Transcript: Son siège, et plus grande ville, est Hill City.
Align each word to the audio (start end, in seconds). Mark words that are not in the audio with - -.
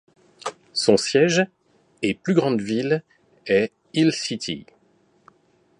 Son 0.73 0.97
siège, 0.97 1.45
et 2.01 2.15
plus 2.15 2.33
grande 2.33 2.59
ville, 2.59 3.03
est 3.45 3.71
Hill 3.93 4.11
City. 4.13 4.65